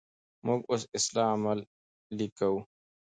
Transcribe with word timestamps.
موږ 0.45 0.59
اوس 0.69 0.83
اصلاح 0.97 1.29
عملي 1.35 2.27
کوو. 2.37 2.59